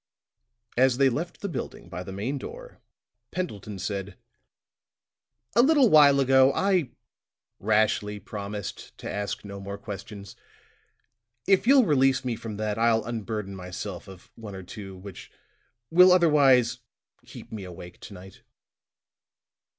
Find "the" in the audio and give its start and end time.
1.41-1.47, 2.01-2.11